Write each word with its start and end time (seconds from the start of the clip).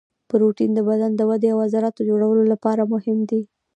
پروټین 0.29 0.71
د 0.75 0.79
بدن 0.89 1.11
د 1.15 1.21
ودې 1.29 1.49
او 1.53 1.59
د 1.59 1.61
عضلاتو 1.65 1.99
د 2.01 2.05
جوړولو 2.09 2.43
لپاره 2.53 2.81
مهم 2.93 3.19
دی 3.29 3.41